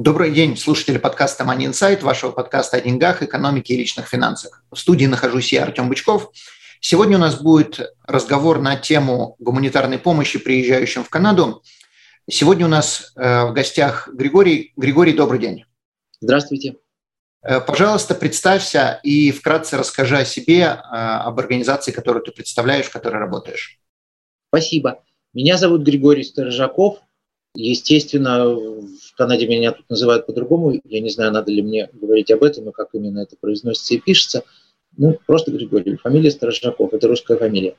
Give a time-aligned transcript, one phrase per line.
[0.00, 4.64] Добрый день, слушатели подкаста Money Insight, вашего подкаста о деньгах, экономике и личных финансах.
[4.70, 6.30] В студии нахожусь я, Артем Бычков.
[6.80, 11.62] Сегодня у нас будет разговор на тему гуманитарной помощи приезжающим в Канаду.
[12.30, 14.72] Сегодня у нас э, в гостях Григорий.
[14.74, 15.66] Григорий, добрый день.
[16.22, 16.76] Здравствуйте.
[17.42, 22.92] Э, пожалуйста, представься и вкратце расскажи о себе, э, об организации, которую ты представляешь, в
[22.92, 23.78] которой работаешь.
[24.48, 25.02] Спасибо.
[25.34, 27.00] Меня зовут Григорий Сторожаков.
[27.54, 30.80] Естественно, в Канаде меня тут называют по-другому.
[30.82, 34.00] Я не знаю, надо ли мне говорить об этом и как именно это произносится и
[34.00, 34.44] пишется.
[34.96, 35.96] Ну, просто Григорий.
[35.96, 36.94] Фамилия Сторожаков.
[36.94, 37.76] Это русская фамилия.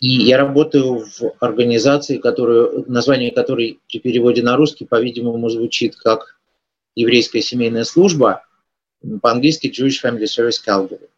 [0.00, 6.38] И я работаю в организации, которую, название которой при переводе на русский, по-видимому, звучит как
[6.94, 8.44] еврейская семейная служба,
[9.22, 11.08] по-английски Jewish Family Service Calgary.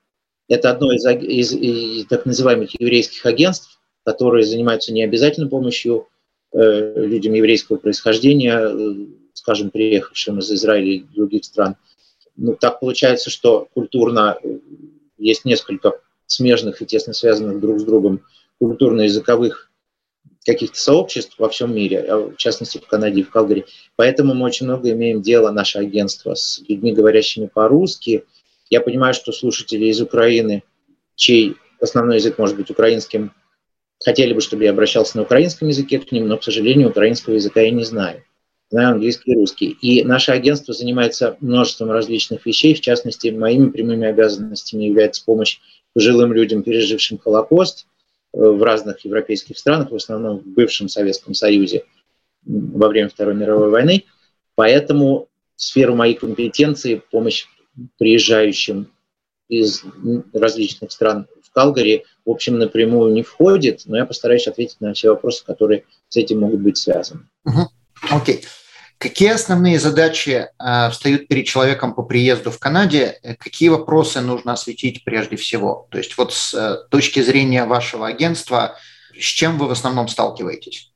[0.48, 6.06] Это одно из, из, из так называемых еврейских агентств, которые занимаются необязательной помощью
[6.54, 8.94] Э, людям еврейского происхождения, э,
[9.34, 11.76] скажем, приехавшим из Израиля и других стран.
[12.36, 14.58] Ну, так получается, что культурно э,
[15.18, 18.22] есть несколько смежных и тесно связанных друг с другом
[18.58, 19.70] культурно-языковых
[20.44, 23.66] каких-то сообществ во всем мире, а в частности в Канаде и в Калгари.
[23.96, 28.24] Поэтому мы очень много имеем дела, наше агентство, с людьми, говорящими по-русски.
[28.68, 30.62] Я понимаю, что слушатели из Украины,
[31.14, 33.32] чей основной язык может быть украинским,
[34.04, 37.60] хотели бы, чтобы я обращался на украинском языке к ним, но, к сожалению, украинского языка
[37.60, 38.22] я не знаю.
[38.70, 39.66] Знаю английский и русский.
[39.66, 42.74] И наше агентство занимается множеством различных вещей.
[42.74, 45.58] В частности, моими прямыми обязанностями является помощь
[45.92, 47.86] пожилым людям, пережившим Холокост
[48.32, 51.84] э, в разных европейских странах, в основном в бывшем Советском Союзе
[52.44, 54.04] во время Второй мировой войны.
[54.54, 57.46] Поэтому в сферу моей компетенции помощь
[57.98, 58.90] приезжающим
[59.48, 59.82] из
[60.32, 65.10] различных стран в Калгари, в общем, напрямую не входит, но я постараюсь ответить на все
[65.10, 67.28] вопросы, которые с этим могут быть связаны.
[68.10, 68.44] Окей.
[68.98, 73.18] Какие основные задачи э, встают перед человеком по приезду в Канаде?
[73.38, 75.88] Какие вопросы нужно осветить прежде всего?
[75.90, 78.76] То есть вот с э, точки зрения вашего агентства,
[79.12, 80.90] с чем вы в основном сталкиваетесь?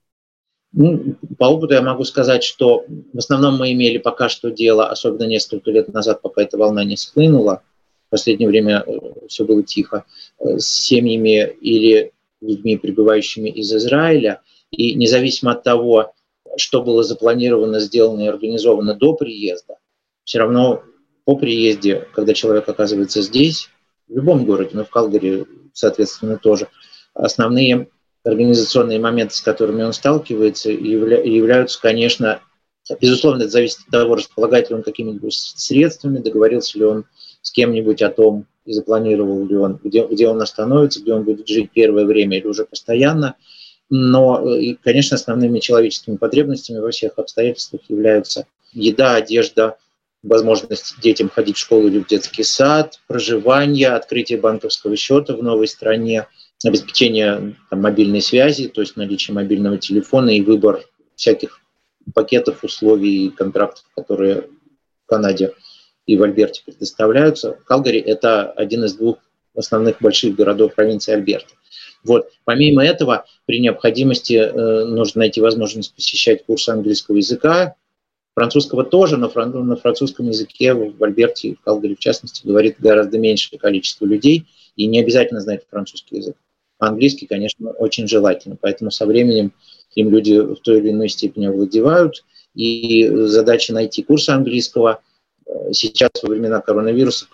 [0.73, 5.25] Ну, по опыту я могу сказать, что в основном мы имели пока что дело, особенно
[5.25, 7.63] несколько лет назад, пока эта волна не схлынула,
[8.09, 8.93] в последнее время э,
[9.29, 10.05] все было тихо,
[10.39, 14.41] э, с семьями или людьми, прибывающими из Израиля.
[14.71, 16.13] И независимо от того,
[16.59, 19.77] что было запланировано, сделано и организовано до приезда,
[20.25, 20.83] все равно
[21.25, 23.69] по приезде, когда человек оказывается здесь,
[24.09, 26.69] в любом городе, но в Калгари, соответственно, тоже,
[27.15, 27.89] основные
[28.25, 32.41] организационные моменты, с которыми он сталкивается, являются, конечно,
[33.01, 37.05] безусловно, это зависит от того, располагает ли он какими-нибудь средствами, договорился ли он
[37.43, 41.49] с кем-нибудь о том, и запланировал ли он, где, где он остановится, где он будет
[41.49, 43.37] жить первое время или уже постоянно.
[43.91, 49.79] Но, э, конечно, основными человеческими потребностями во всех обстоятельствах являются еда, одежда,
[50.23, 55.69] возможность детям ходить в школу или в детский сад, проживание, открытие банковского счета в новой
[55.69, 56.27] стране,
[56.65, 60.83] обеспечение там, мобильной связи, то есть наличие мобильного телефона и выбор
[61.15, 61.61] всяких
[62.15, 64.49] пакетов, условий и контрактов, которые
[65.05, 65.55] в Канаде
[66.07, 67.59] и в Альберте предоставляются.
[67.65, 69.19] Калгари– это один из двух
[69.55, 71.55] основных больших городов провинции Альберта.
[72.05, 72.31] Вот.
[72.45, 77.75] Помимо этого, при необходимости э, нужно найти возможность посещать курсы английского языка,
[78.35, 83.19] французского тоже, но фран- на французском языке в Альберте, в Калгари в частности, говорит гораздо
[83.19, 86.37] меньшее количество людей, и не обязательно знать французский язык.
[86.79, 89.53] Английский, конечно, очень желательно, поэтому со временем
[89.97, 95.01] им люди в той или иной степени овладевают, и задача найти курсы английского–
[95.73, 97.27] сейчас во времена коронавируса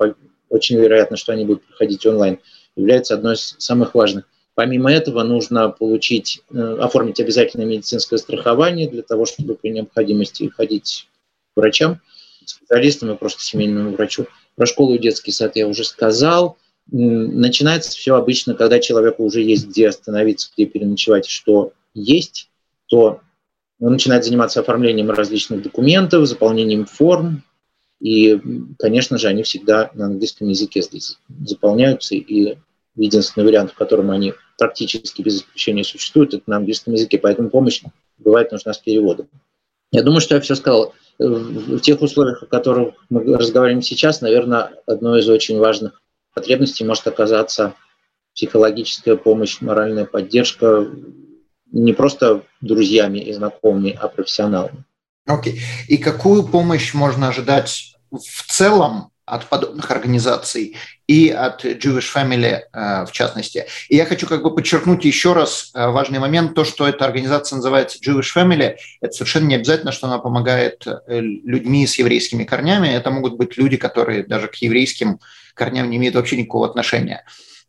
[0.49, 2.39] очень вероятно, что они будут проходить онлайн,
[2.77, 4.29] является одной из самых важных.
[4.55, 11.09] Помимо этого нужно получить, э, оформить обязательное медицинское страхование для того, чтобы при необходимости ходить
[11.55, 12.01] к врачам,
[12.45, 14.27] специалистам и просто семейному врачу.
[14.55, 16.57] Про школу и детский сад я уже сказал.
[16.87, 22.51] Начинается все обычно, когда человеку уже есть где остановиться, где переночевать, что есть,
[22.87, 23.21] то
[23.81, 27.43] он начинает заниматься оформлением различных документов, заполнением форм,
[28.01, 28.41] и,
[28.79, 32.59] конечно же, они всегда на английском языке здесь заполняются, и
[32.97, 37.19] единственный вариант, в котором они практически без исключения существуют, это на английском языке.
[37.19, 37.83] Поэтому помощь
[38.19, 39.29] бывает нужна с переводом.
[39.91, 40.95] Я думаю, что я все сказал.
[41.19, 46.03] В тех условиях, о которых мы разговариваем сейчас, наверное, одной из очень важных
[46.35, 47.75] потребностей может оказаться
[48.35, 50.89] психологическая помощь, моральная поддержка
[51.71, 54.85] не просто друзьями и знакомыми, а профессионалами.
[55.27, 55.55] Окей.
[55.55, 55.59] Okay.
[55.89, 60.77] И какую помощь можно ожидать в целом от подобных организаций
[61.07, 63.65] и от Jewish Family э, в частности.
[63.89, 67.57] И я хочу как бы подчеркнуть еще раз э, важный момент, то, что эта организация
[67.57, 72.89] называется Jewish Family, это совершенно не обязательно, что она помогает э, людьми с еврейскими корнями,
[72.89, 75.21] это могут быть люди, которые даже к еврейским
[75.55, 77.25] корням не имеют вообще никакого отношения.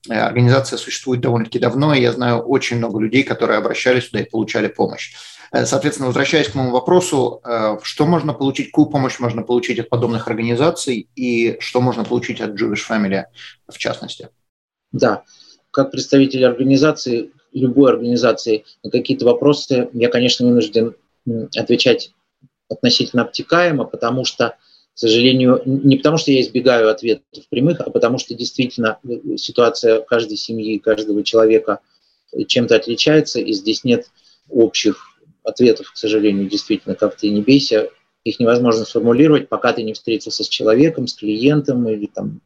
[0.07, 4.67] Организация существует довольно-таки давно, и я знаю очень много людей, которые обращались туда и получали
[4.67, 5.13] помощь.
[5.55, 9.87] Э, соответственно, возвращаясь к моему вопросу, э, что можно получить, какую помощь можно получить от
[9.87, 13.23] подобных организаций и что можно получить от Jewish Family
[13.67, 14.29] в частности?
[14.91, 15.23] Да,
[15.71, 20.95] как представитель организации, любой организации, на какие-то вопросы я, конечно, вынужден
[21.55, 22.11] отвечать
[22.69, 24.57] относительно обтекаемо, потому что,
[24.93, 30.01] к сожалению, не потому что я избегаю ответов прямых, а потому что действительно э, ситуация
[30.01, 31.79] каждой семьи, каждого человека
[32.45, 34.09] чем-то отличается, и здесь нет
[34.49, 35.14] общих
[35.45, 37.89] ответов, к сожалению, действительно, как ты не бейся,
[38.23, 42.41] их невозможно сформулировать, пока ты не встретился с человеком, с клиентом или там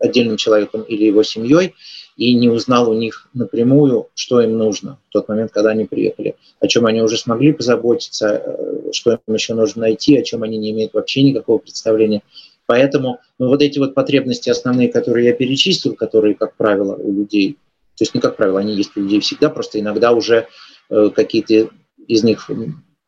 [0.00, 1.74] отдельным человеком или его семьей
[2.16, 6.36] и не узнал у них напрямую, что им нужно в тот момент, когда они приехали,
[6.60, 10.56] о чем они уже смогли позаботиться, э, что им еще нужно найти, о чем они
[10.56, 12.22] не имеют вообще никакого представления.
[12.66, 17.58] Поэтому ну, вот эти вот потребности основные, которые я перечислил, которые, как правило, у людей,
[17.96, 20.46] то есть не как правило, они есть у людей всегда, просто иногда уже
[20.90, 21.68] э, какие-то
[22.08, 22.50] из них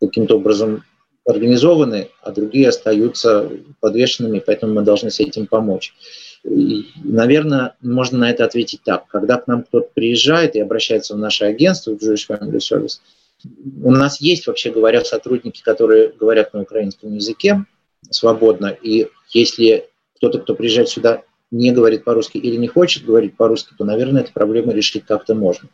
[0.01, 0.85] каким-то образом
[1.27, 3.51] организованы, а другие остаются
[3.81, 5.95] подвешенными, поэтому мы должны с этим помочь.
[6.45, 9.09] И, наверное, можно на это ответить так.
[9.09, 13.01] Когда к нам кто-то приезжает и обращается в наше агентство, в Jewish Family Service,
[13.83, 17.65] у нас есть, вообще говоря, сотрудники, которые говорят на украинском языке
[18.11, 23.75] свободно, и если кто-то, кто приезжает сюда, не говорит по-русски или не хочет говорить по-русски,
[23.77, 25.69] то, наверное, эту проблему решить как-то можно.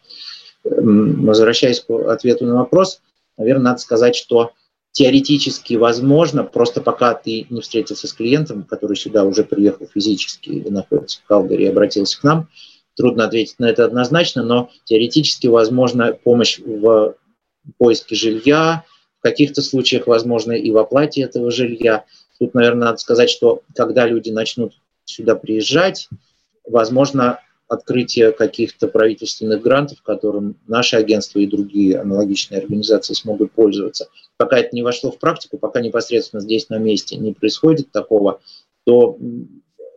[0.64, 3.00] Возвращаясь к ответу на вопрос,
[3.36, 4.52] наверное, надо сказать, что
[4.92, 10.70] теоретически возможно, просто пока ты не встретился с клиентом, который сюда уже приехал физически и
[10.70, 12.48] находится в Калгари и обратился к нам,
[12.94, 17.16] трудно ответить на это однозначно, но теоретически возможна помощь в
[17.78, 18.84] поиске жилья,
[19.18, 22.04] в каких-то случаях возможно и в оплате этого жилья.
[22.38, 24.74] Тут, наверное, надо сказать, что когда люди начнут
[25.04, 26.08] сюда приезжать,
[26.66, 27.40] возможно,
[27.72, 34.08] открытие каких-то правительственных грантов, которым наше агентство и другие аналогичные организации смогут пользоваться.
[34.36, 38.42] Пока это не вошло в практику, пока непосредственно здесь на месте не происходит такого,
[38.84, 39.16] то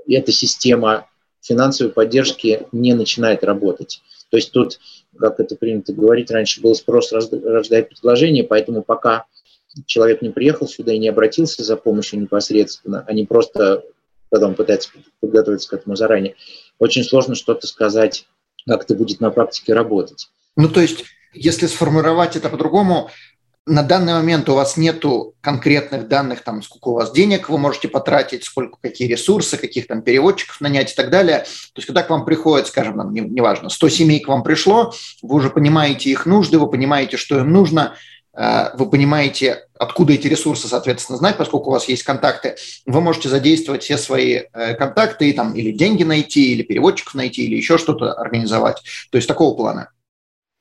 [0.07, 1.09] эта система
[1.41, 4.01] финансовой поддержки не начинает работать.
[4.29, 4.79] То есть тут,
[5.19, 9.25] как это принято говорить, раньше был спрос рождает предложение, поэтому пока
[9.85, 13.83] человек не приехал сюда и не обратился за помощью непосредственно, а не просто
[14.35, 14.89] когда он пытается
[15.21, 16.35] подготовиться к этому заранее,
[16.79, 18.27] очень сложно что-то сказать,
[18.67, 20.29] как это будет на практике работать.
[20.55, 23.09] Ну, то есть, если сформировать это по-другому,
[23.67, 25.03] на данный момент у вас нет
[25.41, 30.03] конкретных данных, там, сколько у вас денег вы можете потратить, сколько, какие ресурсы, каких там
[30.03, 31.39] переводчиков нанять и так далее.
[31.39, 34.93] То есть, когда к вам приходит, скажем, там, неважно, 100 семей к вам пришло,
[35.23, 37.95] вы уже понимаете их нужды, вы понимаете, что им нужно,
[38.35, 42.55] вы понимаете, откуда эти ресурсы, соответственно, знать, поскольку у вас есть контакты,
[42.85, 47.55] вы можете задействовать все свои э, контакты, там, или деньги найти, или переводчиков найти, или
[47.55, 48.83] еще что-то организовать.
[49.09, 49.89] То есть такого плана.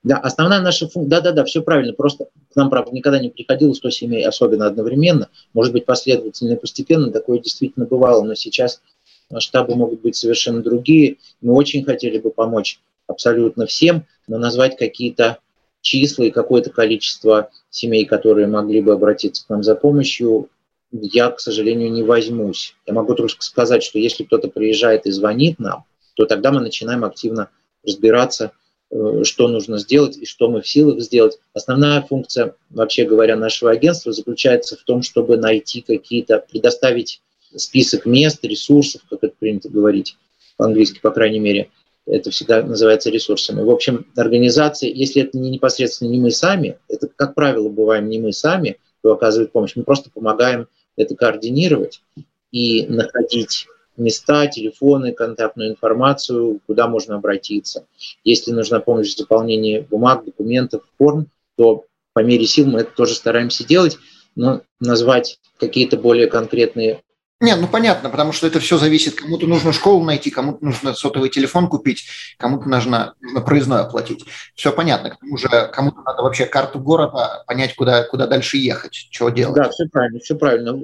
[0.05, 3.91] Да, основная наша функция, да-да-да, все правильно, просто к нам, правда, никогда не приходило 100
[3.91, 8.83] семей, особенно одновременно, может быть, последовательно и постепенно, такое действительно бывало, но сейчас
[9.31, 11.17] масштабы могут быть совершенно другие.
[11.41, 15.39] Мы очень хотели бы помочь абсолютно всем, но назвать какие-то
[15.85, 20.49] числа и какое-то количество семей, которые могли бы обратиться к нам за помощью,
[20.91, 22.75] я, к сожалению, не возьмусь.
[22.87, 27.05] Я могу только сказать, что если кто-то приезжает и звонит нам, то тогда мы начинаем
[27.05, 27.51] активно
[27.85, 28.53] разбираться,
[28.91, 31.39] э, что нужно сделать и что мы в силах сделать.
[31.53, 37.21] Основная функция, вообще говоря, нашего агентства заключается в том, чтобы найти какие-то, предоставить
[37.55, 40.17] список мест, ресурсов, как это принято говорить
[40.57, 41.71] по-английски, по крайней мере,
[42.07, 43.63] это всегда называется ресурсами.
[43.63, 48.19] В общем, организации, если это не непосредственно не мы сами, это, как правило, бываем не
[48.19, 52.03] мы сами, кто оказывает помощь, мы просто помогаем это координировать
[52.51, 57.87] и находить места, телефоны, контактную информацию, куда можно обратиться.
[58.25, 63.15] Если нужна помощь в заполнении бумаг, документов, форм, то по мере сил мы это тоже
[63.15, 63.99] стараемся делать,
[64.37, 67.03] но назвать какие-то более конкретные
[67.41, 69.17] Нет, ну понятно, потому что это все зависит.
[69.17, 72.07] Кому-то нужно школу найти, кому-то нужно сотовый телефон купить,
[72.39, 74.25] кому-то нужно, нужно проездной оплатить.
[74.55, 75.11] Все понятно.
[75.11, 79.57] К тому же кому-то надо вообще карту города понять, куда, куда дальше ехать, что делать.
[79.57, 80.79] Да, все правильно, все правильно.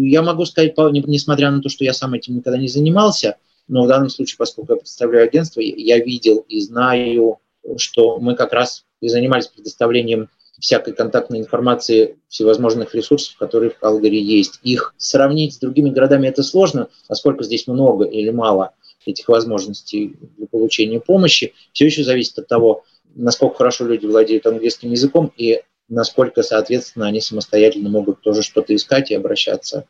[0.00, 3.36] Я могу сказать, несмотря на то, что я сам этим никогда не занимался,
[3.68, 7.38] но в данном случае, поскольку я представляю агентство, я видел и знаю,
[7.76, 10.28] что мы как раз и занимались предоставлением
[10.60, 14.60] всякой контактной информации, всевозможных ресурсов, которые в Калгари есть.
[14.62, 18.72] Их сравнить с другими городами это сложно, насколько здесь много или мало
[19.06, 21.54] этих возможностей для получения помощи.
[21.72, 27.20] Все еще зависит от того, насколько хорошо люди владеют английским языком и насколько, соответственно, они
[27.20, 29.86] самостоятельно могут тоже что-то искать и обращаться.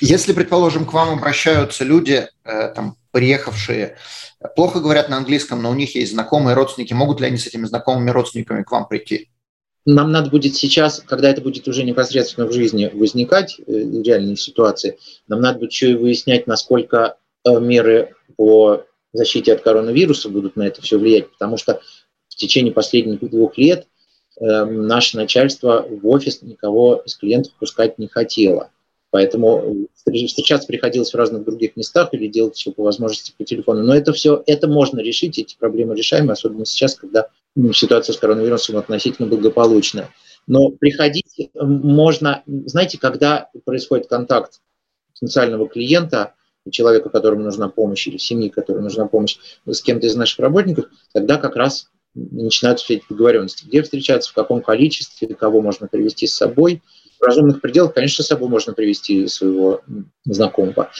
[0.00, 3.96] Если, предположим, к вам обращаются люди, э, там, приехавшие,
[4.54, 7.66] плохо говорят на английском, но у них есть знакомые родственники, могут ли они с этими
[7.66, 9.28] знакомыми родственниками к вам прийти?
[9.86, 14.98] Нам надо будет сейчас, когда это будет уже непосредственно в жизни возникать, э, реальные ситуации,
[15.28, 20.66] нам надо будет еще и выяснять, насколько э, меры по защите от коронавируса будут на
[20.66, 21.80] это все влиять, потому что
[22.28, 23.86] в течение последних двух лет
[24.40, 28.70] э, наше начальство в офис никого из клиентов пускать не хотело.
[29.10, 33.84] Поэтому встречаться приходилось в разных других местах или делать все по возможности по телефону.
[33.84, 37.28] Но это все, это можно решить, эти проблемы решаемы, особенно сейчас, когда
[37.72, 40.10] ситуация с коронавирусом относительно благополучная.
[40.46, 44.60] Но приходить можно, знаете, когда происходит контакт
[45.14, 46.34] потенциального клиента,
[46.70, 51.36] человека, которому нужна помощь, или семьи, которой нужна помощь с кем-то из наших работников, тогда
[51.36, 53.66] как раз начинаются все эти договоренности.
[53.66, 56.82] Где встречаться, в каком количестве, кого можно привести с собой–
[57.24, 59.82] в разумных пределах, конечно, с собой можно привести своего
[60.24, 60.90] знакомого.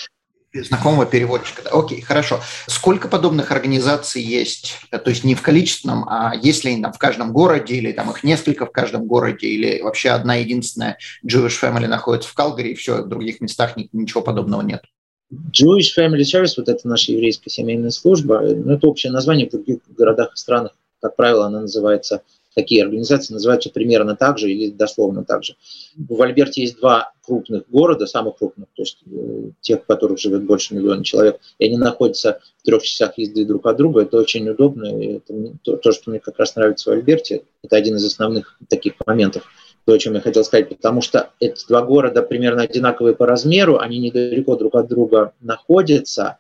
[0.55, 1.63] Знакомого переводчика.
[1.63, 1.71] Да.
[1.71, 2.41] Окей, хорошо.
[2.69, 4.79] Сколько подобных организаций есть?
[4.91, 8.23] То есть не в количественном, а есть ли там в каждом городе, или там их
[8.23, 13.03] несколько в каждом городе, или вообще одна единственная Jewish Family находится в Калгари, и все,
[13.03, 14.83] в других местах ничего подобного нет?
[15.33, 19.79] Jewish Family Service, вот это наша еврейская семейная служба, ну, это общее название в других
[19.89, 22.23] городах и странах, как правило, она называется
[22.55, 25.57] такие организации называются примерно так же или дословно так же.
[25.97, 30.45] В Альберте есть два крупных города, самых крупных, то есть э, тех, в которых живет
[30.45, 34.03] больше миллиона человек, и они находятся в трех часах езды друг от друга.
[34.03, 34.87] Это очень удобно.
[34.87, 38.59] И это то, то, что мне как раз нравится в Альберте, это один из основных
[38.69, 39.45] таких моментов
[39.85, 43.79] то, о чем я хотел сказать, потому что эти два города примерно одинаковые по размеру,
[43.79, 46.39] они недалеко друг от друга находятся,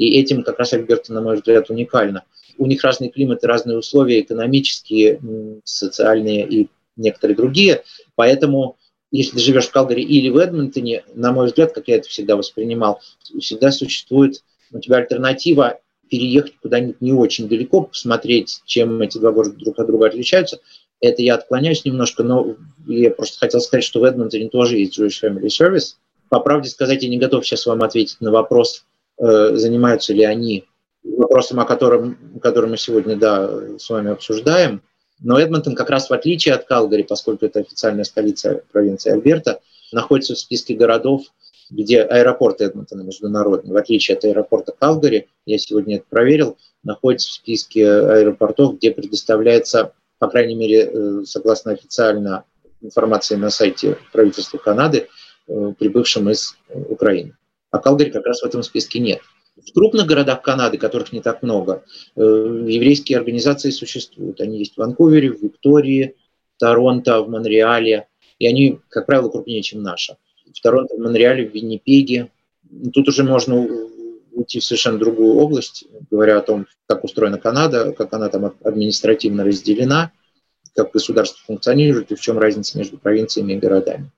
[0.00, 2.24] и этим как раз Альберта, на мой взгляд, уникально
[2.56, 5.20] у них разные климаты, разные условия экономические,
[5.64, 7.82] социальные и некоторые другие.
[8.16, 8.76] Поэтому,
[9.10, 12.36] если ты живешь в Калгари или в Эдмонтоне, на мой взгляд, как я это всегда
[12.36, 13.00] воспринимал,
[13.40, 14.42] всегда существует
[14.72, 19.86] у тебя альтернатива переехать куда-нибудь не очень далеко, посмотреть, чем эти два города друг от
[19.86, 20.60] друга отличаются.
[21.00, 25.22] Это я отклоняюсь немножко, но я просто хотел сказать, что в Эдмонтоне тоже есть Jewish
[25.22, 25.96] Family Service.
[26.28, 28.84] По правде сказать, я не готов сейчас вам ответить на вопрос,
[29.20, 30.64] занимаются ли они
[31.02, 34.82] вопросом, о котором, который мы сегодня да, с вами обсуждаем.
[35.20, 39.60] Но Эдмонтон как раз в отличие от Калгари, поскольку это официальная столица провинции Альберта,
[39.92, 41.22] находится в списке городов,
[41.68, 47.32] где аэропорт Эдмонтона международный, в отличие от аэропорта Калгари, я сегодня это проверил, находится в
[47.32, 52.44] списке аэропортов, где предоставляется, по крайней мере, э, согласно официально
[52.80, 55.08] информации на сайте правительства Канады,
[55.48, 57.36] э, прибывшим из Украины.
[57.70, 59.20] А Калгари как раз в этом списке нет.
[59.56, 61.84] В крупных городах Канады, которых не так много,
[62.16, 64.40] э, еврейские организации существуют.
[64.40, 66.16] Они есть в Ванкувере, в Виктории,
[66.56, 68.08] в Торонто, в Монреале.
[68.38, 70.16] И они, как правило, крупнее, чем наша.
[70.52, 72.30] В Торонто, в Монреале, в Виннипеге.
[72.92, 73.66] Тут уже можно
[74.32, 79.44] уйти в совершенно другую область, говоря о том, как устроена Канада, как она там административно
[79.44, 80.12] разделена,
[80.74, 84.10] как государство функционирует и в чем разница между провинциями и городами.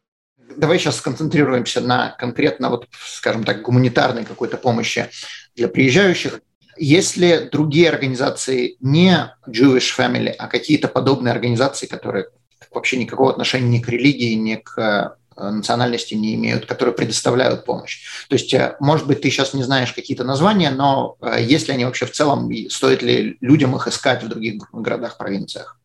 [0.56, 5.08] Давай сейчас сконцентрируемся на конкретно, вот, скажем так, гуманитарной какой-то помощи
[5.54, 6.40] для приезжающих.
[6.76, 12.26] Если другие организации не Jewish Family, а какие-то подобные организации, которые
[12.70, 14.78] вообще никакого отношения ни к религии, ни к
[15.36, 18.26] э, национальности не имеют, которые предоставляют помощь.
[18.28, 21.84] То есть, э, может быть, ты сейчас не знаешь какие-то названия, но э, если они
[21.84, 25.78] вообще в целом, стоит ли людям их искать в других городах, провинциях?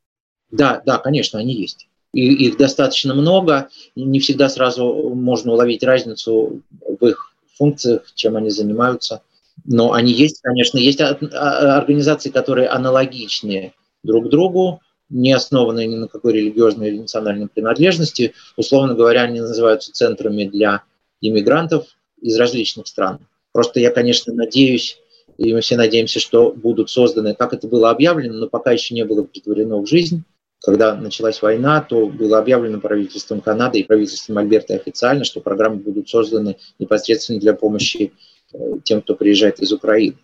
[0.50, 6.62] Да, да, конечно, они есть и их достаточно много, не всегда сразу можно уловить разницу
[6.82, 9.22] в их функциях, чем они занимаются.
[9.66, 13.74] Но они есть, конечно, есть организации, которые аналогичные
[14.04, 18.34] друг другу, не основанные ни на какой религиозной или национальной принадлежности.
[18.56, 20.84] Условно говоря, они называются центрами для
[21.22, 21.88] иммигрантов
[22.22, 23.20] из различных стран.
[23.52, 25.00] Просто я, конечно, надеюсь,
[25.38, 29.06] и мы все надеемся, что будут созданы, как это было объявлено, но пока еще не
[29.06, 30.24] было притворено в жизнь,
[30.62, 36.10] Когда началась война, то было объявлено правительством Канады и правительством Альберта официально, что программы будут
[36.10, 38.14] созданы непосредственно для помощи
[38.54, 40.18] э, тем, кто приезжает из Украины.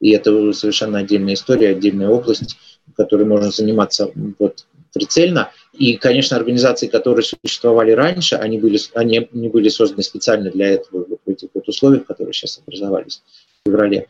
[0.00, 2.56] И это совершенно отдельная история, отдельная область,
[2.96, 5.50] которой можно заниматься вот прицельно.
[5.72, 11.06] И, конечно, организации, которые существовали раньше, они были, они не были созданы специально для этого
[11.08, 13.22] вот в этих вот условиях, которые сейчас образовались
[13.62, 14.08] в феврале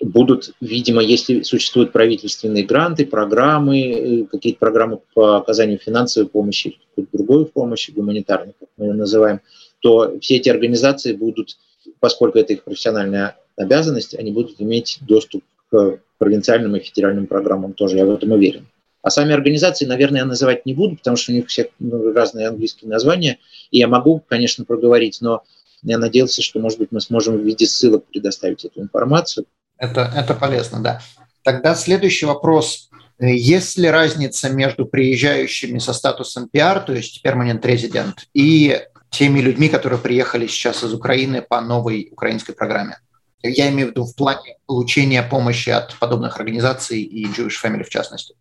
[0.00, 7.16] будут, видимо, если существуют правительственные гранты, программы, э, какие-то программы по оказанию финансовой помощи, какой-то
[7.16, 9.40] другой помощи, гуманитарной, как мы ее называем,
[9.80, 11.56] то все эти организации будут,
[12.00, 17.96] поскольку это их профессиональная обязанность, они будут иметь доступ к провинциальным и федеральным программам тоже,
[17.96, 18.66] я в этом уверен.
[19.02, 22.90] А сами организации, наверное, я называть не буду, потому что у них все разные английские
[22.90, 23.38] названия,
[23.70, 25.44] и я могу, конечно, проговорить, но
[25.82, 29.46] я надеялся, что, может быть, мы сможем в виде ссылок предоставить эту информацию.
[29.78, 31.00] Это, это полезно, да.
[31.42, 32.90] Тогда следующий вопрос.
[33.18, 39.68] Есть ли разница между приезжающими со статусом PR, то есть permanent resident, и теми людьми,
[39.68, 42.98] которые приехали сейчас из Украины по новой украинской программе?
[43.42, 47.88] Я имею в виду в плане получения помощи от подобных организаций и Jewish Family в
[47.88, 48.34] частности.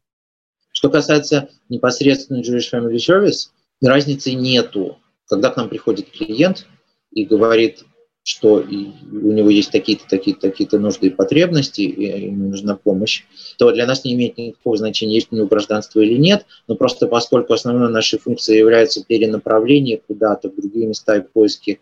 [0.72, 3.50] Что касается непосредственно Jewish Family Service,
[3.82, 4.98] разницы нету.
[5.28, 6.66] Когда к нам приходит клиент
[7.12, 7.84] и говорит,
[8.26, 13.24] что у него есть такие-то, такие-то, такие-то нужды и потребности, и ему нужна помощь,
[13.60, 17.06] то для нас не имеет никакого значения, есть у него гражданство или нет, но просто
[17.06, 21.80] поскольку основной нашей функцией является перенаправление куда-то в другие места и поиски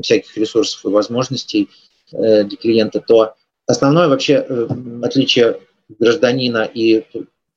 [0.00, 1.68] всяких ресурсов и возможностей
[2.12, 3.34] э, для клиента, то
[3.66, 4.68] основное вообще э,
[5.02, 5.58] отличие
[5.98, 7.04] гражданина и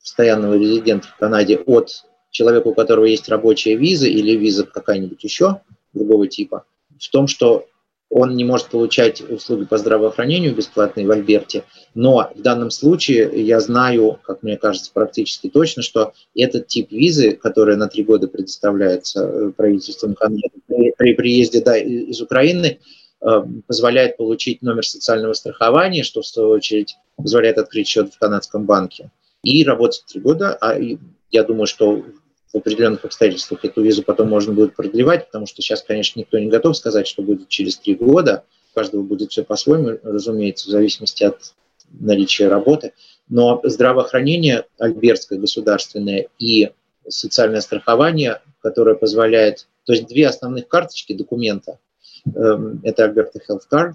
[0.00, 5.60] постоянного резидента в Канаде от человека, у которого есть рабочая виза или виза какая-нибудь еще
[5.92, 6.64] другого типа,
[6.98, 7.68] в том, что
[8.10, 13.60] он не может получать услуги по здравоохранению бесплатные в Альберте, но в данном случае я
[13.60, 19.24] знаю, как мне кажется, практически точно, что этот тип визы, которая на три года предоставляется
[19.24, 20.48] э, правительством Канады
[20.96, 22.78] при приезде да, из Украины,
[23.20, 28.64] э, позволяет получить номер социального страхования, что в свою очередь позволяет открыть счет в канадском
[28.64, 29.10] банке
[29.42, 30.56] и работать три года.
[30.60, 30.78] А
[31.30, 32.04] я думаю, что
[32.52, 36.48] в определенных обстоятельствах эту визу потом можно будет продлевать, потому что сейчас, конечно, никто не
[36.48, 38.44] готов сказать, что будет через три года.
[38.72, 41.54] У каждого будет все по-своему, разумеется, в зависимости от
[41.90, 42.92] наличия работы.
[43.28, 46.70] Но здравоохранение альбертское государственное и
[47.06, 49.66] социальное страхование, которое позволяет...
[49.84, 51.78] То есть две основных карточки документа.
[52.34, 53.94] Эм, это Альберта Health Card,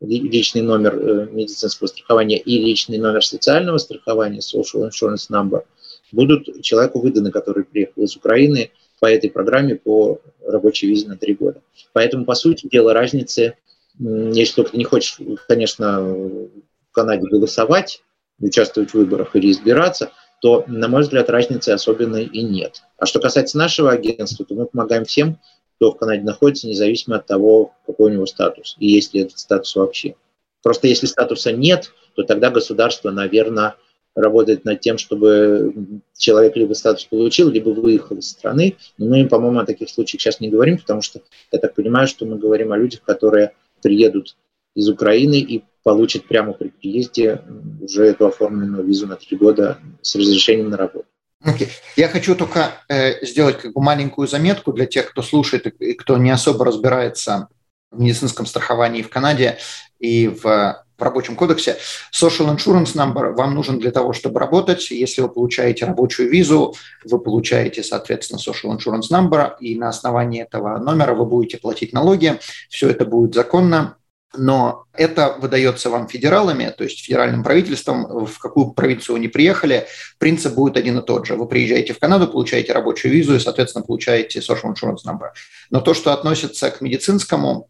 [0.00, 5.64] личный номер э, медицинского страхования и личный номер социального страхования, Social Insurance Number–
[6.12, 8.70] будут человеку выданы, который приехал из Украины
[9.00, 11.62] по этой программе по рабочей визе на три года.
[11.92, 13.56] Поэтому, по сути дела, разницы,
[13.98, 15.18] если только не хочешь,
[15.48, 18.02] конечно, в Канаде голосовать,
[18.38, 22.82] участвовать в выборах или избираться, то, на мой взгляд, разницы особенной и нет.
[22.96, 25.38] А что касается нашего агентства, то мы помогаем всем,
[25.76, 29.38] кто в Канаде находится, независимо от того, какой у него статус, и есть ли этот
[29.38, 30.14] статус вообще.
[30.62, 33.76] Просто если статуса нет, то тогда государство, наверное,
[34.14, 38.76] работает над тем, чтобы человек либо статус получил, либо выехал из страны.
[38.98, 41.20] Но мы, по-моему, о таких случаях сейчас не говорим, потому что
[41.52, 44.36] я так понимаю, что мы говорим о людях, которые приедут
[44.74, 47.42] из Украины и получат прямо при приезде
[47.80, 51.06] уже эту оформленную визу на три года с разрешением на работу.
[51.42, 51.68] Okay.
[51.96, 56.18] Я хочу только э, сделать как бы маленькую заметку для тех, кто слушает и кто
[56.18, 57.48] не особо разбирается
[57.90, 59.58] в медицинском страховании в Канаде
[59.98, 61.78] и в в рабочем кодексе.
[62.12, 64.90] Social Insurance Number вам нужен для того, чтобы работать.
[64.90, 70.78] Если вы получаете рабочую визу, вы получаете, соответственно, Social Insurance Number, и на основании этого
[70.78, 72.38] номера вы будете платить налоги.
[72.68, 73.96] Все это будет законно.
[74.36, 79.88] Но это выдается вам федералами, то есть федеральным правительством, в какую провинцию вы не приехали,
[80.18, 81.34] принцип будет один и тот же.
[81.34, 85.30] Вы приезжаете в Канаду, получаете рабочую визу и, соответственно, получаете social insurance number.
[85.70, 87.68] Но то, что относится к медицинскому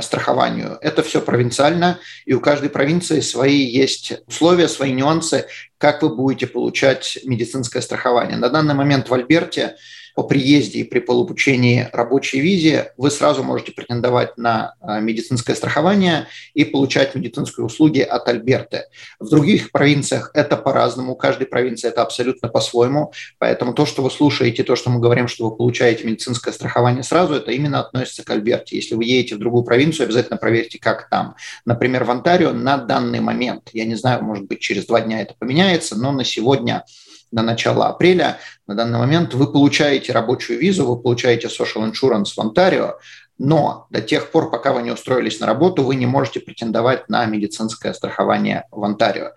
[0.00, 0.78] страхованию.
[0.80, 5.46] Это все провинциально, и у каждой провинции свои есть условия, свои нюансы,
[5.78, 8.36] как вы будете получать медицинское страхование.
[8.36, 9.76] На данный момент в Альберте
[10.14, 16.26] по приезде и при получении рабочей визе вы сразу можете претендовать на а, медицинское страхование
[16.54, 18.84] и получать медицинские услуги от Альберты.
[19.18, 24.10] В других провинциях это по-разному, у каждой провинции это абсолютно по-своему, поэтому то, что вы
[24.10, 28.30] слушаете, то, что мы говорим, что вы получаете медицинское страхование сразу, это именно относится к
[28.30, 28.76] Альберте.
[28.76, 31.36] Если вы едете в другую провинцию, обязательно проверьте, как там.
[31.64, 35.34] Например, в Онтарио на данный момент, я не знаю, может быть, через два дня это
[35.38, 36.84] поменяется, но на сегодня
[37.32, 38.38] на начало апреля.
[38.66, 42.98] На данный момент вы получаете рабочую визу, вы получаете social insurance в Онтарио,
[43.38, 47.24] но до тех пор, пока вы не устроились на работу, вы не можете претендовать на
[47.26, 49.32] медицинское страхование в Онтарио.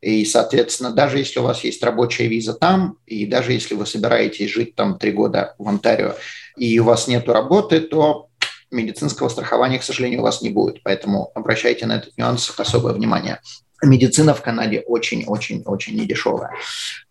[0.00, 4.50] И, соответственно, даже если у вас есть рабочая виза там, и даже если вы собираетесь
[4.50, 6.14] жить там три года в Онтарио,
[6.56, 8.28] и у вас нет работы, то
[8.70, 10.82] медицинского страхования, к сожалению, у вас не будет.
[10.82, 13.40] Поэтому обращайте на этот нюанс особое внимание.
[13.82, 16.50] Медицина в Канаде очень-очень-очень недешевая.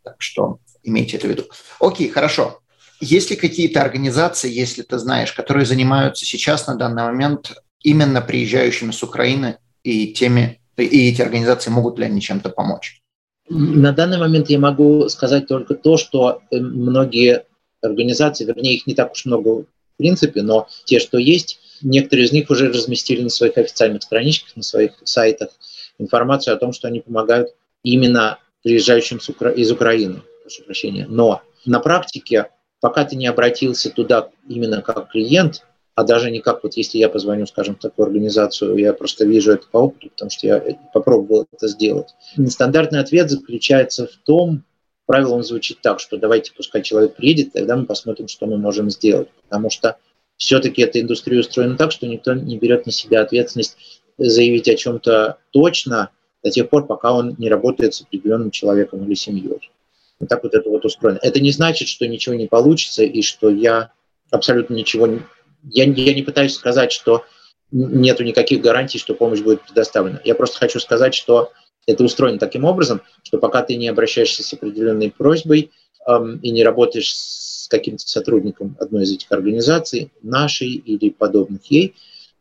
[0.08, 1.43] Так что имейте это в виду.
[1.80, 2.60] Окей, хорошо.
[3.00, 8.91] Есть ли какие-то организации, если ты знаешь, которые занимаются сейчас на данный момент именно приезжающими
[8.91, 13.02] с Украины и теми, и эти организации могут ли они чем-то помочь?
[13.50, 17.46] На данный момент я могу сказать только то, что э, многие
[17.82, 19.65] организации, вернее, их не так уж много в
[19.98, 24.63] принципе, но те, что есть, некоторые из них уже разместили на своих официальных страничках, на
[24.63, 25.50] своих сайтах
[25.98, 27.50] информацию о том, что они помогают
[27.84, 29.19] именно приезжающим
[29.56, 30.23] из Украины.
[30.41, 31.06] Прошу прощения.
[31.08, 32.49] Но на практике,
[32.82, 35.63] пока ты не обратился туда именно как клиент,
[35.95, 39.53] а даже не как вот если я позвоню, скажем, в такую организацию, я просто вижу
[39.53, 40.62] это по опыту, потому что я
[40.93, 42.10] попробовал это сделать.
[42.49, 44.63] Стандартный ответ заключается в том,
[45.06, 48.89] правило он звучит так, что давайте пускай человек приедет, тогда мы посмотрим, что мы можем
[48.89, 49.30] сделать.
[49.43, 49.95] Потому что
[50.36, 53.77] все-таки эта индустрия устроена так, что никто не берет на себя ответственность
[54.17, 56.10] заявить о чем-то точно
[56.43, 59.71] до тех пор, пока он не работает с определенным человеком или семьей.
[60.19, 61.19] Вот так вот это вот устроено.
[61.21, 63.91] Это не значит, что ничего не получится и что я
[64.32, 65.21] абсолютно ничего не
[65.63, 67.23] я, я не пытаюсь сказать, что
[67.71, 70.21] нету никаких гарантий, что помощь будет предоставлена.
[70.23, 71.52] Я просто хочу сказать, что
[71.86, 75.71] это устроено таким образом, что пока ты не обращаешься с определенной просьбой
[76.08, 81.95] эм, и не работаешь с каким-то сотрудником одной из этих организаций, нашей или подобных ей,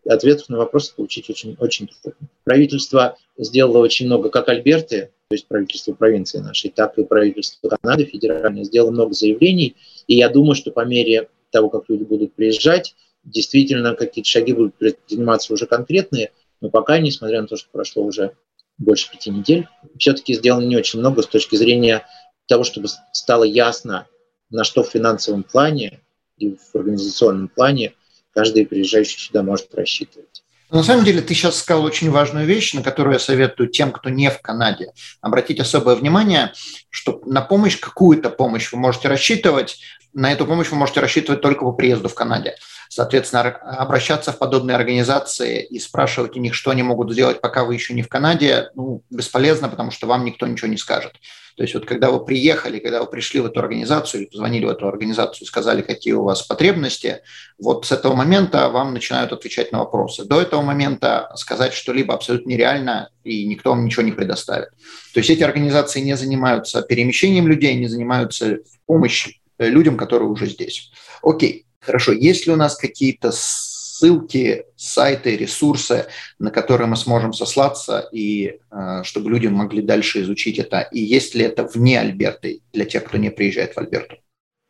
[0.09, 2.29] ответов на вопросы получить очень, очень трудно.
[2.45, 8.05] Правительство сделало очень много, как Альберты, то есть правительство провинции нашей, так и правительство Канады
[8.05, 12.95] федеральное, сделало много заявлений, и я думаю, что по мере того, как люди будут приезжать,
[13.25, 18.33] действительно какие-то шаги будут предприниматься уже конкретные, но пока, несмотря на то, что прошло уже
[18.79, 19.67] больше пяти недель,
[19.99, 22.07] все-таки сделано не очень много с точки зрения
[22.47, 24.07] того, чтобы стало ясно,
[24.51, 26.01] на что в финансовом плане
[26.39, 27.95] и в организационном плане
[28.37, 30.45] каждый приезжающий сюда может рассчитывать.
[30.71, 34.11] На самом деле ты сейчас сказал очень важную вещь, на которую я советую тем, кто
[34.11, 36.53] не в Канаде, обратить особое внимание,
[36.91, 39.79] что на помощь, какую-то помощь вы можете рассчитывать,
[40.13, 42.57] на эту помощь вы можете рассчитывать только по приезду в Канаде.
[42.89, 47.75] Соответственно, обращаться в подобные организации и спрашивать у них, что они могут сделать, пока вы
[47.75, 51.15] еще не в Канаде, ну, бесполезно, потому что вам никто ничего не скажет.
[51.57, 54.69] То есть вот когда вы приехали, когда вы пришли в эту организацию или позвонили в
[54.69, 57.23] эту организацию, сказали, какие у вас потребности,
[57.59, 60.27] вот с этого момента вам начинают отвечать на вопросы.
[60.27, 64.69] До этого момента сказать что-либо абсолютно нереально, и никто вам ничего не предоставит.
[65.15, 70.91] То есть эти организации не занимаются перемещением людей, не занимаются помощью людям, которые уже здесь.
[71.23, 71.66] Окей.
[71.87, 76.07] Хорошо, есть ли у нас какие-то ссылки, сайты, ресурсы,
[76.41, 80.81] на которые мы сможем сослаться, и э, чтобы люди могли дальше изучить это?
[80.81, 84.17] И есть ли это вне Альберты для тех, кто не приезжает в Альберту?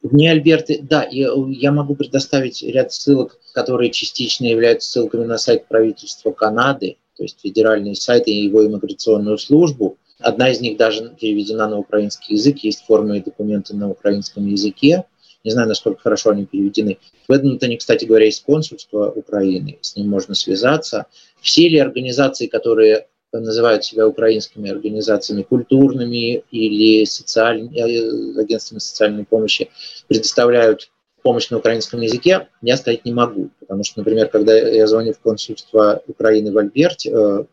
[0.03, 5.67] Вне Альберты, да, я, я могу предоставить ряд ссылок, которые частично являются ссылками на сайт
[5.69, 9.97] правительства Канады, то есть федеральный сайт и его иммиграционную службу.
[10.19, 15.05] Одна из них даже переведена на украинский язык, есть формы и документы на украинском языке.
[15.47, 16.99] Не знаю, насколько хорошо они переведены.
[17.29, 21.07] В Эдмонтоне, кстати говоря, есть консульство Украины, с ним можно связаться.
[21.41, 29.71] Все ли организации, которые называют себя украинскими организациями культурными или социальными, э, агентствами социальной помощи,
[30.09, 30.91] предоставляют
[31.23, 33.51] помощь на украинском языке, я сказать не могу.
[33.61, 37.45] Потому что, например, когда я звоню в консульство Украины в Альберте, э,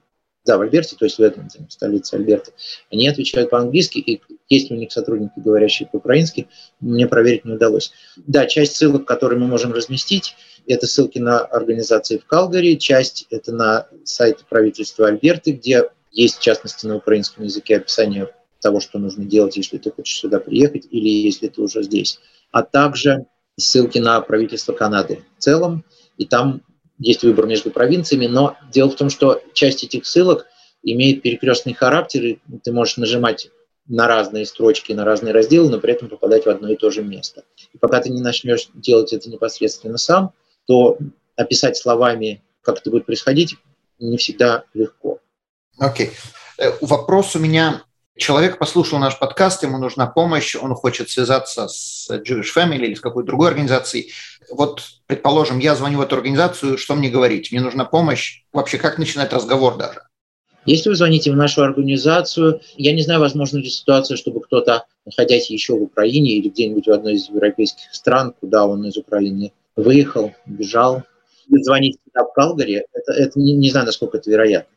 [0.46, 2.54] да, в Альберте, то есть в этом в столице Альберта,
[2.92, 6.48] они отвечают по-английски, и есть у них сотрудники, говорящие по-украински,
[6.80, 7.92] мне проверить не удалось.
[8.16, 10.36] Да, часть ссылок, которые мы можем разместить,
[10.68, 16.42] это ссылки на организации в Калгари, часть это на сайт правительства Альберты, где есть, в
[16.42, 18.30] частности, на украинском языке описание
[18.62, 22.20] того, что нужно делать, если ты хочешь сюда приехать или если ты уже здесь.
[22.52, 23.26] А также
[23.58, 25.84] ссылки на правительство Канады в целом,
[26.18, 26.62] и там
[26.98, 30.46] есть выбор между провинциями, но дело в том, что часть этих ссылок
[30.82, 33.50] имеет перекрестный характер, и ты можешь нажимать
[33.88, 37.04] на разные строчки, на разные разделы, но при этом попадать в одно и то же
[37.04, 37.44] место.
[37.74, 40.32] И пока ты не начнешь делать это непосредственно сам,
[40.66, 40.98] то
[41.36, 43.58] описать словами, как это будет происходить,
[44.00, 45.20] не всегда легко.
[45.78, 46.08] Окей.
[46.08, 46.12] Okay.
[46.60, 47.84] Э, вопрос у меня
[48.16, 53.00] Человек послушал наш подкаст, ему нужна помощь, он хочет связаться с Jewish Family или с
[53.00, 54.14] какой-то другой организацией.
[54.52, 57.52] Вот, предположим, я звоню в эту организацию, что мне говорить?
[57.52, 58.44] Мне нужна помощь.
[58.54, 60.04] Вообще, как начинать разговор даже?
[60.66, 65.50] Если вы звоните в нашу организацию, я не знаю, возможно ли ситуация, чтобы кто-то, находясь
[65.50, 70.32] еще в Украине или где-нибудь в одной из европейских стран, куда он из Украины выехал,
[70.46, 71.04] бежал,
[71.50, 74.74] звонить в Калгари, это, это не, не знаю, насколько это вероятно.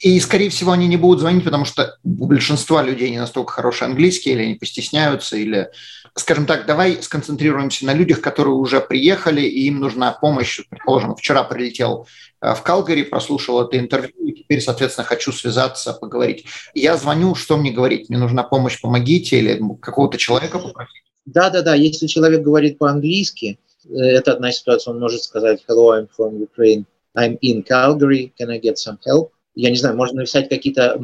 [0.00, 3.86] И, скорее всего, они не будут звонить, потому что у большинства людей не настолько хороший
[3.86, 5.70] английский, или они постесняются, или,
[6.14, 10.62] скажем так, давай сконцентрируемся на людях, которые уже приехали, и им нужна помощь.
[10.70, 12.08] Предположим, вчера прилетел
[12.40, 16.46] э, в Калгари, прослушал это интервью, и теперь, соответственно, хочу связаться, поговорить.
[16.72, 18.08] Я звоню, что мне говорить?
[18.08, 21.02] Мне нужна помощь, помогите, или какого-то человека попросить?
[21.26, 26.40] Да-да-да, если человек говорит по-английски, э, это одна ситуация, он может сказать «Hello, I'm from
[26.40, 31.00] Ukraine, I'm in Calgary, can I get some help?» Я не знаю, можно написать какие-то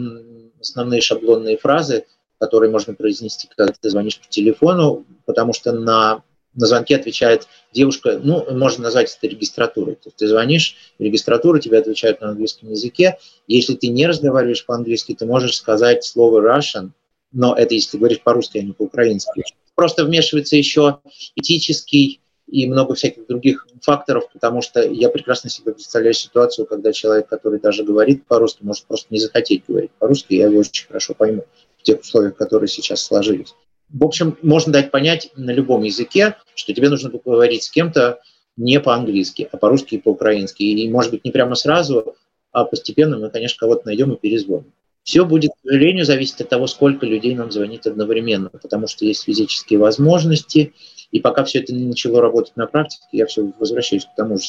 [0.61, 2.07] основные шаблонные фразы,
[2.39, 6.23] которые можно произнести, когда ты звонишь по телефону, потому что на,
[6.55, 9.95] на звонке отвечает девушка, ну, можно назвать это регистратурой.
[9.95, 13.19] То есть ты звонишь в регистратуру, тебе отвечают на английском языке.
[13.47, 16.91] Если ты не разговариваешь по-английски, ты можешь сказать слово Russian,
[17.33, 19.45] но это если ты говоришь по-русски, а не по-украински.
[19.75, 21.01] Просто вмешивается еще
[21.35, 27.29] этический и много всяких других факторов, потому что я прекрасно себе представляю ситуацию, когда человек,
[27.29, 31.45] который даже говорит по-русски, может просто не захотеть говорить по-русски, я его очень хорошо пойму
[31.79, 33.55] в тех условиях, которые сейчас сложились.
[33.89, 38.21] В общем, можно дать понять на любом языке, что тебе нужно поговорить с кем-то
[38.57, 40.63] не по-английски, а по-русски и по-украински.
[40.63, 42.17] И, может быть, не прямо сразу,
[42.53, 44.73] а постепенно мы, конечно, кого-то найдем и перезвоним.
[45.07, 49.23] Все будет, к сожалению, зависеть от того, сколько людей нам звонит одновременно, потому что есть
[49.23, 50.75] физические возможности,
[51.13, 54.47] и пока все это не начало работать на практике, я все возвращаюсь к тому же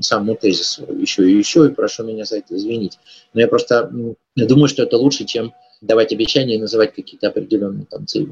[0.00, 3.00] самому тезису еще и еще, и прошу меня за это извинить.
[3.34, 3.90] Но я просто
[4.36, 8.28] думаю, что это лучше, чем давать обещания и называть какие-то определенные там цели.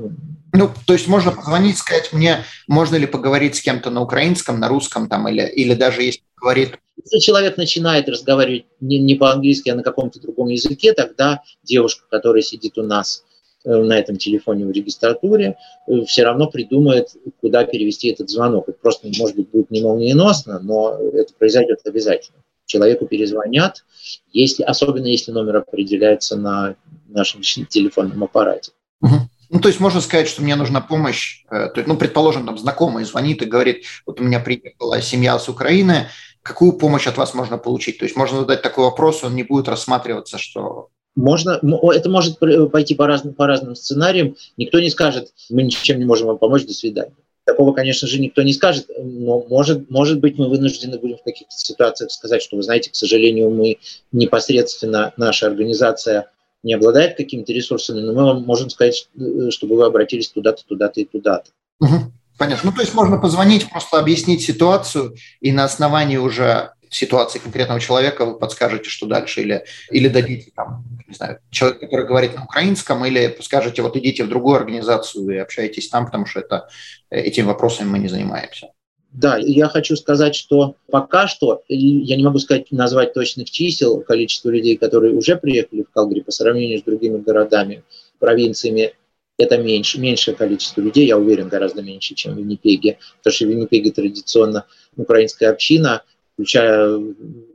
[0.52, 4.68] Ну, то есть можно позвонить, сказать мне, можно ли поговорить с кем-то на украинском, на
[4.68, 6.78] русском там, или, или даже если говорит...
[6.96, 12.42] Если человек начинает разговаривать не, не по-английски, а на каком-то другом языке, тогда девушка, которая
[12.42, 13.22] сидит у нас
[13.66, 15.56] Э, на этом телефоне в регистратуре,
[15.88, 17.08] э, все равно придумает,
[17.40, 18.68] куда перевести этот звонок.
[18.68, 22.38] Это просто, может быть, будет не молниеносно, но это произойдет обязательно.
[22.66, 23.84] Человеку перезвонят,
[24.32, 26.76] если, особенно если номер определяется на
[27.08, 28.72] нашем телефонном аппарате.
[29.00, 29.14] Угу.
[29.48, 31.44] Ну, то есть можно сказать, что мне нужна помощь.
[31.50, 36.08] Э, ну, предположим, там знакомый звонит и говорит, вот у меня приехала семья с Украины,
[36.42, 37.98] какую помощь от вас можно получить?
[37.98, 41.58] То есть можно задать такой вопрос, он не будет рассматриваться, что можно,
[41.94, 42.38] это может
[42.70, 44.36] пойти по разным, по разным сценариям.
[44.58, 47.14] Никто не скажет, мы ничем не можем вам помочь, до свидания.
[47.46, 51.54] Такого, конечно же, никто не скажет, но может, может быть мы вынуждены будем в каких-то
[51.56, 53.78] ситуациях сказать, что, вы знаете, к сожалению, мы
[54.10, 56.28] непосредственно, наша организация
[56.64, 61.00] не обладает какими-то ресурсами, но мы вам можем сказать, э, чтобы вы обратились туда-то, туда-то
[61.00, 61.50] и туда-то.
[61.78, 62.12] Угу.
[62.36, 62.70] Понятно.
[62.70, 68.26] Ну, то есть можно позвонить, просто объяснить ситуацию, и на основании уже ситуации конкретного человека
[68.26, 73.04] вы подскажете, что дальше, или, или дадите там, не знаю, человек, который говорит на украинском,
[73.04, 76.68] или скажете, вот идите в другую организацию и общайтесь там, потому что это,
[77.10, 78.68] э, этими вопросами мы не занимаемся.
[79.12, 84.50] Да, я хочу сказать, что пока что, я не могу сказать, назвать точных чисел, количество
[84.50, 87.82] людей, которые уже приехали в Калгари по сравнению с другими городами,
[88.18, 88.92] провинциями,
[89.38, 93.48] это меньше, меньшее количество людей, я уверен, гораздо меньше, чем в Виннипеге, потому что в
[93.48, 94.66] Виннипеге традиционно
[94.96, 96.02] украинская община–
[96.36, 97.00] включая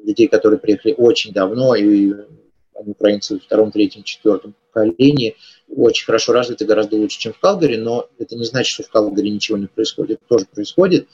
[0.04, 2.14] людей, которые приехали очень давно, и
[2.90, 5.36] украинцы в втором, третьем, четвертом поколении,
[5.70, 9.30] очень хорошо развиты, гораздо лучше, чем в Калгари, но это не значит, что в Калгари
[9.30, 10.20] ничего не происходит.
[10.20, 11.08] Это тоже происходит.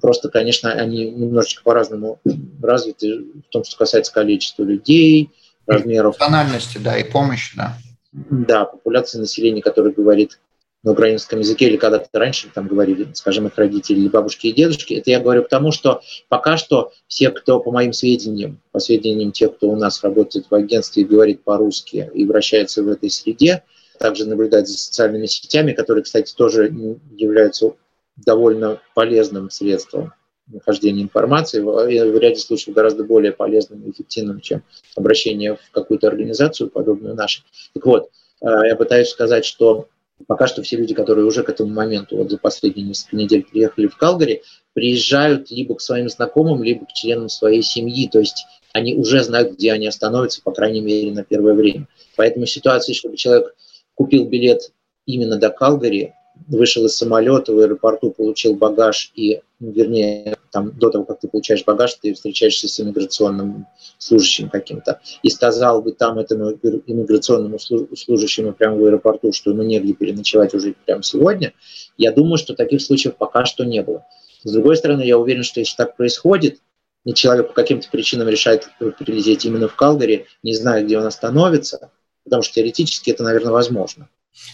[0.00, 2.20] Просто, конечно, они немножечко по-разному
[2.62, 5.30] развиты в том, что касается количества людей,
[5.66, 6.16] размеров.
[6.16, 7.76] Тональности, да, и помощи, да.
[8.12, 10.40] Да, популяция населения, которая говорит
[10.82, 14.94] на украинском языке, или когда-то раньше там говорили, скажем, их родители или бабушки и дедушки,
[14.94, 19.32] это я говорю к тому, что пока что все, кто, по моим сведениям, по сведениям
[19.32, 23.62] тех, кто у нас работает в агентстве и говорит по-русски и вращается в этой среде,
[23.98, 26.72] также наблюдать за социальными сетями, которые, кстати, тоже
[27.14, 27.74] являются
[28.16, 30.14] довольно полезным средством
[30.46, 34.62] нахождения информации, в ряде случаев гораздо более полезным и эффективным, чем
[34.96, 37.44] обращение в какую-то организацию, подобную нашей.
[37.74, 39.88] Так вот, э, я пытаюсь сказать, что
[40.26, 43.86] Пока что все люди, которые уже к этому моменту, вот за последние несколько недель приехали
[43.86, 48.08] в Калгари, приезжают либо к своим знакомым, либо к членам своей семьи.
[48.08, 51.88] То есть они уже знают, где они остановятся, по крайней мере, на первое время.
[52.16, 53.54] Поэтому ситуация, чтобы человек
[53.94, 54.72] купил билет
[55.06, 56.14] именно до Калгари,
[56.48, 61.28] вышел из самолета, в аэропорту получил багаж и, ну, вернее, там, до того, как ты
[61.28, 63.66] получаешь багаж, ты встречаешься с иммиграционным
[63.98, 69.92] служащим каким-то, и сказал бы там этому иммиграционному служащему прямо в аэропорту, что ему негде
[69.92, 71.52] переночевать уже прямо сегодня,
[71.96, 74.04] я думаю, что таких случаев пока что не было.
[74.42, 76.60] С другой стороны, я уверен, что если так происходит,
[77.04, 81.90] и человек по каким-то причинам решает прилететь именно в Калгари, не зная, где он остановится,
[82.24, 84.08] потому что теоретически это, наверное, возможно.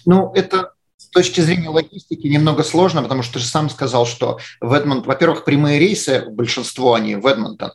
[0.05, 4.39] Ну, это с точки зрения логистики немного сложно, потому что ты же сам сказал, что
[4.61, 7.73] в Эдмонт, во-первых, прямые рейсы, большинство они в Эдмонтон,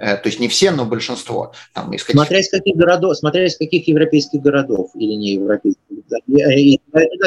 [0.00, 1.52] Э, то есть не все, но большинство.
[1.74, 2.14] Там, из каких...
[2.14, 5.82] смотря, из каких городов, смотря из каких европейских городов или не европейских.
[6.26, 6.80] И, и, и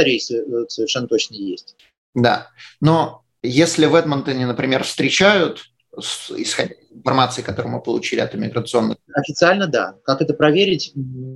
[0.04, 1.76] рейсы э, совершенно точно есть.
[2.16, 2.48] Да,
[2.82, 5.70] но если в Эдмонтоне, например, встречают,
[6.36, 8.98] исходя из информации, которую мы получили от иммиграционных?
[9.14, 9.96] Официально, да.
[10.04, 10.94] Как это проверить?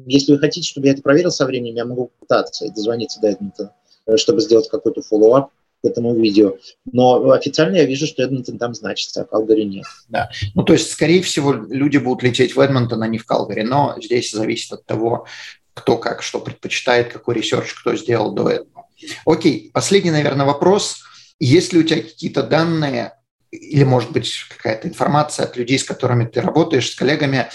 [0.08, 3.70] Если вы хотите, чтобы я это проверил со временем, я могу пытаться дозвониться до Эдмонтона,
[3.70, 5.52] э, чтобы сделать какой-то follow-up
[5.84, 6.58] к этому видео.
[6.92, 9.86] Но официально я вижу, что Эдмонтон там значится, а Калгари нет.
[10.08, 10.30] Да.
[10.56, 13.62] Ну, то есть, скорее всего, люди будут лететь в Эдмонтон, а не в Калгари.
[13.62, 15.28] Но здесь зависит от того,
[15.74, 18.88] кто как что предпочитает, какой research кто сделал до этого.
[19.26, 21.04] Окей, последний, наверное, вопрос.
[21.40, 23.14] Есть ли у тебя какие-то данные
[23.52, 27.48] или, может быть, какая-то информация от людей, с которыми ты работаешь, с коллегами,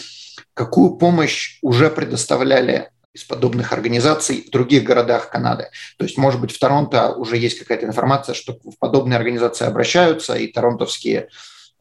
[0.55, 5.69] какую помощь уже предоставляли из подобных организаций в других городах Канады.
[5.99, 10.35] То есть, может быть, в Торонто уже есть какая-то информация, что в подобные организации обращаются,
[10.35, 11.29] и торонтовские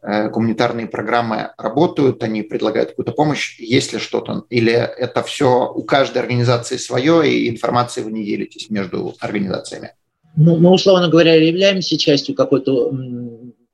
[0.01, 5.83] э, гуманитарные программы работают, они предлагают какую-то помощь, есть ли что-то, или это все у
[5.83, 9.93] каждой организации свое, и информацией вы не делитесь между организациями?
[10.35, 12.91] Ну, мы, условно говоря, являемся частью какой-то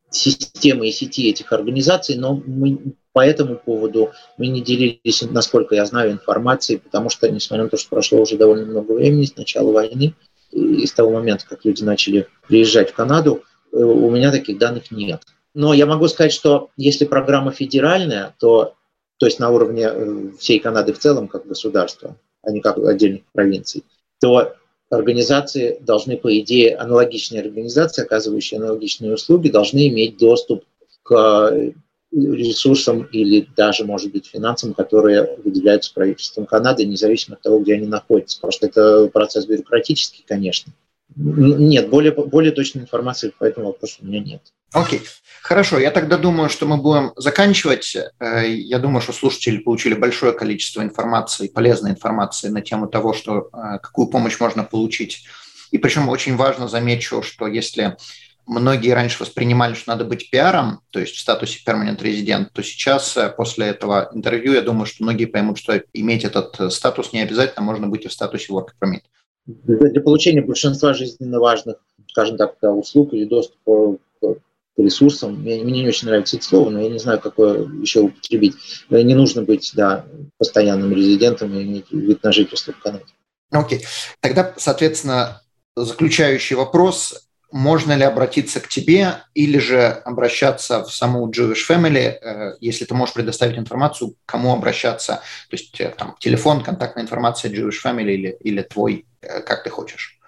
[0.10, 2.80] системы и сети этих организаций, но мы
[3.14, 7.78] по этому поводу мы не делились, насколько я знаю, информацией, потому что, несмотря на то,
[7.78, 10.14] что прошло уже довольно много времени с начала войны,
[10.52, 13.44] и с того момента, как люди начали приезжать в Канаду,
[13.74, 15.24] э, у меня таких данных нет.
[15.54, 18.76] Но я могу сказать, что если программа федеральная, то,
[19.18, 23.24] то есть на уровне э, всей Канады в целом, как государства, а не как отдельных
[23.34, 23.84] провинций,
[24.20, 24.54] то
[24.90, 30.64] организации должны, по идее, аналогичные организации, оказывающие аналогичные услуги, должны иметь доступ
[31.04, 31.74] к
[32.12, 37.88] ресурсам или даже, может быть, финансам, которые выделяются правительством Канады, независимо от того, где они
[37.88, 38.40] находятся.
[38.40, 40.72] Просто это процесс бюрократический, конечно.
[41.20, 44.42] Нет, более, более точной информации по этому вопросу у меня нет.
[44.72, 45.08] Окей, okay.
[45.42, 45.80] хорошо.
[45.80, 47.98] Я тогда думаю, что мы будем заканчивать.
[48.20, 53.50] Э, я думаю, что слушатели получили большое количество информации, полезной информации на тему того, что,
[53.52, 55.26] э, какую помощь можно получить.
[55.72, 57.98] И причем очень важно замечу, что если
[58.46, 63.18] многие раньше воспринимали, что надо быть пиаром, то есть в статусе permanent резидент, то сейчас
[63.18, 67.66] э, после этого интервью я думаю, что многие поймут, что иметь этот статус не обязательно,
[67.66, 69.02] можно быть и в статусе work permit
[69.48, 71.78] для получения большинства жизненно важных,
[72.10, 74.36] скажем так, услуг или доступа к
[74.78, 75.36] ресурсам.
[75.42, 78.56] Мне, не очень нравится это слово, но я не знаю, какое еще употребить.
[78.90, 80.06] Не нужно быть да,
[80.38, 83.06] постоянным резидентом и иметь вид на жительство в Канаде.
[83.50, 83.80] Окей.
[83.80, 83.84] Okay.
[84.20, 85.42] Тогда, соответственно,
[85.76, 92.58] заключающий вопрос можно ли обратиться к тебе или же обращаться в саму Jewish Family, э,
[92.60, 97.78] если ты можешь предоставить информацию, кому обращаться, то есть э, там телефон, контактная информация Jewish
[97.84, 100.20] Family или, или твой, э, как ты хочешь.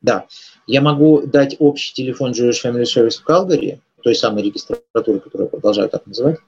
[0.00, 0.26] Да,
[0.66, 5.50] я могу дать общий телефон Jewish Family Service в Калгари, той самой регистратуры, которую я
[5.50, 6.38] продолжаю так называть,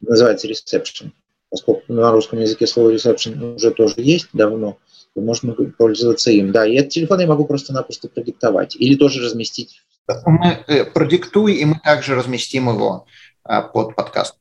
[0.00, 1.10] называется Reception.
[1.50, 4.78] Поскольку на русском языке слово Reception уже тоже есть давно,
[5.14, 6.52] можно пользоваться им.
[6.52, 9.82] Да, и этот телефон я могу просто-напросто продиктовать или тоже разместить.
[10.24, 13.06] Мы э, продиктуй, и мы также разместим его
[13.44, 14.36] а, под подкаст.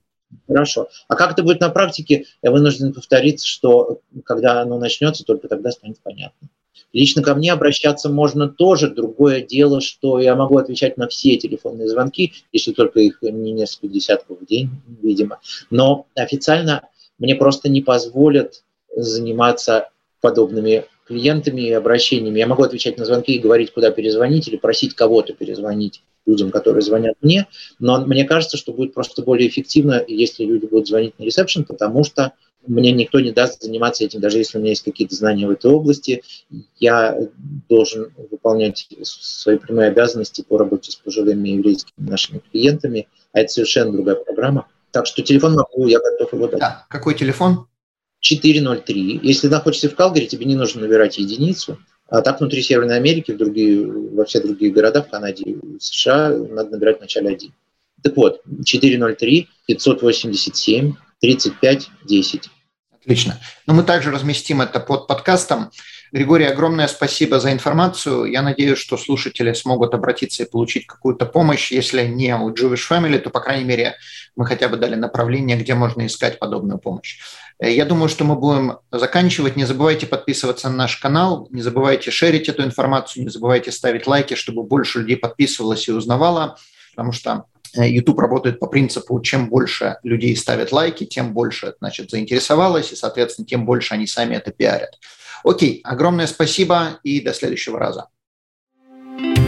[0.47, 0.87] Хорошо.
[1.09, 5.71] А как это будет на практике, я вынужден повториться, что когда оно начнется, только тогда
[5.71, 6.47] станет понятно.
[6.93, 8.89] Лично ко мне обращаться можно тоже.
[8.89, 13.87] Другое дело, что я могу отвечать на все телефонные звонки, если только их не несколько
[13.87, 14.69] десятков в день,
[15.01, 15.39] видимо.
[15.69, 16.83] Но официально
[17.17, 18.63] мне просто не позволят
[18.95, 19.89] заниматься
[20.21, 22.39] подобными клиентами и обращениями.
[22.39, 26.81] Я могу отвечать на звонки и говорить, куда перезвонить, или просить кого-то перезвонить людям, которые
[26.81, 27.47] звонят мне,
[27.79, 32.03] но мне кажется, что будет просто более эффективно, если люди будут звонить на ресепшн, потому
[32.03, 32.33] что
[32.67, 35.71] мне никто не даст заниматься этим, даже если у меня есть какие-то знания в этой
[35.71, 36.23] области.
[36.77, 37.17] Я
[37.69, 43.91] должен выполнять свои прямые обязанности по работе с пожилыми еврейскими нашими клиентами, а это совершенно
[43.91, 44.67] другая программа.
[44.91, 46.59] Так что телефон могу, я готов его дать.
[46.59, 46.85] Да.
[46.89, 47.67] Какой телефон?
[48.19, 49.21] 403.
[49.23, 51.79] Если находишься в Калгари, тебе не нужно набирать единицу.
[52.07, 56.29] А так внутри Северной Америки, в другие, во все другие города в Канаде в США
[56.29, 57.53] надо набирать в начале 1.
[58.03, 62.49] Так вот, 403 587 35 10.
[63.01, 63.39] Отлично.
[63.65, 65.71] Но мы также разместим это под подкастом.
[66.11, 68.25] Григорий, огромное спасибо за информацию.
[68.25, 71.71] Я надеюсь, что слушатели смогут обратиться и получить какую-то помощь.
[71.71, 73.95] Если не у Jewish Family, то, по крайней мере,
[74.35, 77.19] мы хотя бы дали направление, где можно искать подобную помощь.
[77.59, 79.55] Э, я думаю, что мы будем заканчивать.
[79.55, 84.33] Не забывайте подписываться на наш канал, не забывайте шерить эту информацию, не забывайте ставить лайки,
[84.33, 86.57] чтобы больше людей подписывалось и узнавало,
[86.91, 87.45] потому что
[87.75, 93.47] YouTube работает по принципу, чем больше людей ставят лайки, тем больше, значит, заинтересовалось, и, соответственно,
[93.47, 94.99] тем больше они сами это пиарят.
[95.43, 98.07] Окей, огромное спасибо и до следующего раза.